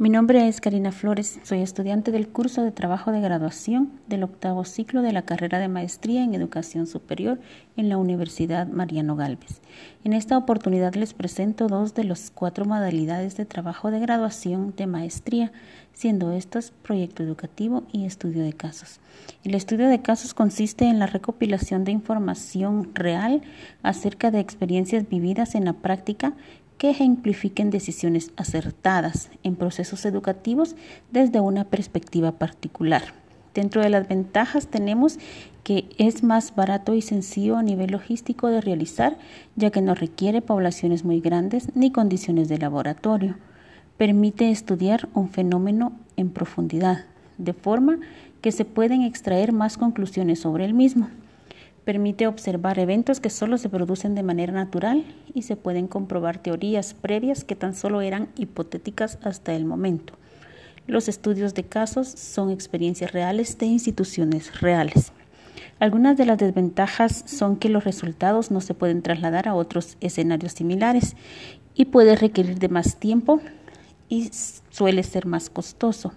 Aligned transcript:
Mi 0.00 0.08
nombre 0.08 0.48
es 0.48 0.62
Karina 0.62 0.92
Flores, 0.92 1.40
soy 1.42 1.60
estudiante 1.60 2.10
del 2.10 2.26
curso 2.26 2.62
de 2.62 2.72
trabajo 2.72 3.12
de 3.12 3.20
graduación 3.20 4.00
del 4.06 4.22
octavo 4.22 4.64
ciclo 4.64 5.02
de 5.02 5.12
la 5.12 5.26
carrera 5.26 5.58
de 5.58 5.68
maestría 5.68 6.24
en 6.24 6.32
educación 6.32 6.86
superior 6.86 7.38
en 7.76 7.90
la 7.90 7.98
Universidad 7.98 8.66
Mariano 8.66 9.14
Galvez. 9.14 9.60
En 10.02 10.14
esta 10.14 10.38
oportunidad 10.38 10.94
les 10.94 11.12
presento 11.12 11.66
dos 11.66 11.92
de 11.92 12.04
las 12.04 12.30
cuatro 12.30 12.64
modalidades 12.64 13.36
de 13.36 13.44
trabajo 13.44 13.90
de 13.90 14.00
graduación 14.00 14.72
de 14.74 14.86
maestría, 14.86 15.52
siendo 15.92 16.32
estos 16.32 16.70
proyecto 16.70 17.22
educativo 17.22 17.82
y 17.92 18.06
estudio 18.06 18.42
de 18.42 18.54
casos. 18.54 19.00
El 19.44 19.54
estudio 19.54 19.86
de 19.88 20.00
casos 20.00 20.32
consiste 20.32 20.86
en 20.86 20.98
la 20.98 21.08
recopilación 21.08 21.84
de 21.84 21.92
información 21.92 22.94
real 22.94 23.42
acerca 23.82 24.30
de 24.30 24.40
experiencias 24.40 25.06
vividas 25.10 25.54
en 25.54 25.66
la 25.66 25.74
práctica 25.74 26.32
que 26.80 26.88
ejemplifiquen 26.88 27.68
decisiones 27.68 28.32
acertadas 28.38 29.28
en 29.42 29.54
procesos 29.54 30.06
educativos 30.06 30.76
desde 31.10 31.38
una 31.38 31.64
perspectiva 31.64 32.32
particular. 32.32 33.02
Dentro 33.52 33.82
de 33.82 33.90
las 33.90 34.08
ventajas 34.08 34.66
tenemos 34.66 35.18
que 35.62 35.90
es 35.98 36.22
más 36.22 36.54
barato 36.54 36.94
y 36.94 37.02
sencillo 37.02 37.58
a 37.58 37.62
nivel 37.62 37.90
logístico 37.90 38.48
de 38.48 38.62
realizar, 38.62 39.18
ya 39.56 39.70
que 39.70 39.82
no 39.82 39.94
requiere 39.94 40.40
poblaciones 40.40 41.04
muy 41.04 41.20
grandes 41.20 41.68
ni 41.76 41.92
condiciones 41.92 42.48
de 42.48 42.56
laboratorio. 42.56 43.36
Permite 43.98 44.50
estudiar 44.50 45.10
un 45.12 45.28
fenómeno 45.28 45.92
en 46.16 46.30
profundidad, 46.30 47.04
de 47.36 47.52
forma 47.52 47.98
que 48.40 48.52
se 48.52 48.64
pueden 48.64 49.02
extraer 49.02 49.52
más 49.52 49.76
conclusiones 49.76 50.40
sobre 50.40 50.64
el 50.64 50.72
mismo. 50.72 51.10
Permite 51.84 52.26
observar 52.26 52.78
eventos 52.78 53.20
que 53.20 53.30
solo 53.30 53.56
se 53.58 53.68
producen 53.68 54.14
de 54.14 54.22
manera 54.22 54.52
natural 54.52 55.04
y 55.32 55.42
se 55.42 55.56
pueden 55.56 55.88
comprobar 55.88 56.38
teorías 56.38 56.94
previas 56.94 57.44
que 57.44 57.56
tan 57.56 57.74
solo 57.74 58.02
eran 58.02 58.28
hipotéticas 58.36 59.18
hasta 59.22 59.54
el 59.54 59.64
momento. 59.64 60.14
Los 60.86 61.08
estudios 61.08 61.54
de 61.54 61.64
casos 61.64 62.08
son 62.08 62.50
experiencias 62.50 63.12
reales 63.12 63.56
de 63.58 63.66
instituciones 63.66 64.60
reales. 64.60 65.12
Algunas 65.78 66.18
de 66.18 66.26
las 66.26 66.36
desventajas 66.36 67.24
son 67.26 67.56
que 67.56 67.70
los 67.70 67.84
resultados 67.84 68.50
no 68.50 68.60
se 68.60 68.74
pueden 68.74 69.00
trasladar 69.00 69.48
a 69.48 69.54
otros 69.54 69.96
escenarios 70.00 70.52
similares 70.52 71.16
y 71.74 71.86
puede 71.86 72.16
requerir 72.16 72.58
de 72.58 72.68
más 72.68 72.96
tiempo 72.96 73.40
y 74.08 74.30
suele 74.70 75.02
ser 75.02 75.24
más 75.24 75.48
costoso. 75.48 76.12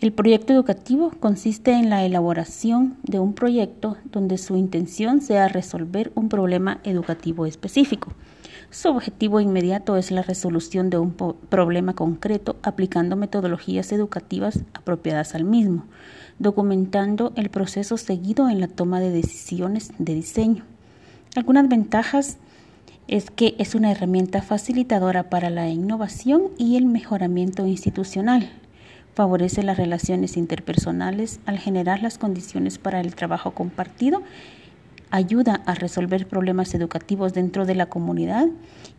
El 0.00 0.14
proyecto 0.14 0.54
educativo 0.54 1.12
consiste 1.20 1.72
en 1.72 1.90
la 1.90 2.06
elaboración 2.06 2.96
de 3.02 3.18
un 3.18 3.34
proyecto 3.34 3.98
donde 4.10 4.38
su 4.38 4.56
intención 4.56 5.20
sea 5.20 5.46
resolver 5.48 6.10
un 6.14 6.30
problema 6.30 6.80
educativo 6.84 7.44
específico. 7.44 8.14
Su 8.70 8.88
objetivo 8.88 9.40
inmediato 9.40 9.98
es 9.98 10.10
la 10.10 10.22
resolución 10.22 10.88
de 10.88 10.96
un 10.96 11.12
problema 11.12 11.94
concreto 11.94 12.56
aplicando 12.62 13.14
metodologías 13.14 13.92
educativas 13.92 14.60
apropiadas 14.72 15.34
al 15.34 15.44
mismo, 15.44 15.84
documentando 16.38 17.34
el 17.36 17.50
proceso 17.50 17.98
seguido 17.98 18.48
en 18.48 18.60
la 18.60 18.68
toma 18.68 19.00
de 19.00 19.10
decisiones 19.10 19.92
de 19.98 20.14
diseño. 20.14 20.64
Algunas 21.36 21.68
ventajas 21.68 22.38
es 23.06 23.30
que 23.30 23.54
es 23.58 23.74
una 23.74 23.90
herramienta 23.90 24.40
facilitadora 24.40 25.28
para 25.28 25.50
la 25.50 25.68
innovación 25.68 26.44
y 26.56 26.76
el 26.76 26.86
mejoramiento 26.86 27.66
institucional 27.66 28.50
favorece 29.14 29.62
las 29.62 29.76
relaciones 29.76 30.36
interpersonales 30.36 31.40
al 31.46 31.58
generar 31.58 32.02
las 32.02 32.18
condiciones 32.18 32.78
para 32.78 33.00
el 33.00 33.14
trabajo 33.14 33.52
compartido, 33.52 34.22
ayuda 35.10 35.62
a 35.66 35.74
resolver 35.74 36.26
problemas 36.26 36.74
educativos 36.74 37.34
dentro 37.34 37.66
de 37.66 37.74
la 37.74 37.86
comunidad 37.86 38.46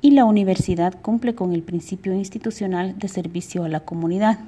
y 0.00 0.12
la 0.12 0.24
universidad 0.24 0.94
cumple 1.00 1.34
con 1.34 1.52
el 1.52 1.62
principio 1.62 2.14
institucional 2.14 2.98
de 2.98 3.08
servicio 3.08 3.64
a 3.64 3.68
la 3.68 3.80
comunidad. 3.80 4.38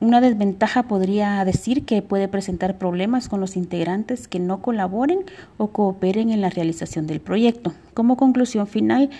Una 0.00 0.22
desventaja 0.22 0.84
podría 0.84 1.44
decir 1.44 1.84
que 1.84 2.00
puede 2.00 2.26
presentar 2.26 2.78
problemas 2.78 3.28
con 3.28 3.38
los 3.38 3.54
integrantes 3.54 4.28
que 4.28 4.38
no 4.40 4.62
colaboren 4.62 5.26
o 5.58 5.68
cooperen 5.68 6.30
en 6.30 6.40
la 6.40 6.48
realización 6.48 7.06
del 7.06 7.20
proyecto. 7.20 7.74
Como 7.92 8.16
conclusión 8.16 8.66
final, 8.66 9.10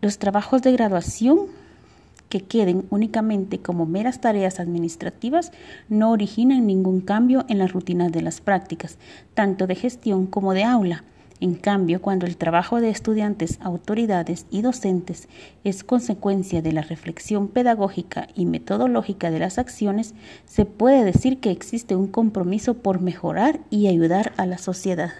los 0.00 0.18
trabajos 0.18 0.62
de 0.62 0.70
graduación 0.70 1.46
que 2.28 2.42
queden 2.42 2.86
únicamente 2.90 3.58
como 3.58 3.86
meras 3.86 4.20
tareas 4.20 4.60
administrativas 4.60 5.52
no 5.88 6.10
originan 6.10 6.66
ningún 6.66 7.00
cambio 7.00 7.44
en 7.48 7.58
las 7.58 7.72
rutinas 7.72 8.12
de 8.12 8.22
las 8.22 8.40
prácticas, 8.40 8.98
tanto 9.34 9.66
de 9.66 9.74
gestión 9.74 10.26
como 10.26 10.52
de 10.52 10.64
aula. 10.64 11.04
En 11.38 11.54
cambio, 11.54 12.00
cuando 12.00 12.24
el 12.24 12.38
trabajo 12.38 12.80
de 12.80 12.88
estudiantes, 12.88 13.58
autoridades 13.60 14.46
y 14.50 14.62
docentes 14.62 15.28
es 15.64 15.84
consecuencia 15.84 16.62
de 16.62 16.72
la 16.72 16.80
reflexión 16.80 17.48
pedagógica 17.48 18.28
y 18.34 18.46
metodológica 18.46 19.30
de 19.30 19.40
las 19.40 19.58
acciones, 19.58 20.14
se 20.46 20.64
puede 20.64 21.04
decir 21.04 21.38
que 21.38 21.50
existe 21.50 21.94
un 21.94 22.06
compromiso 22.06 22.74
por 22.74 23.02
mejorar 23.02 23.60
y 23.68 23.88
ayudar 23.88 24.32
a 24.38 24.46
la 24.46 24.56
sociedad. 24.56 25.12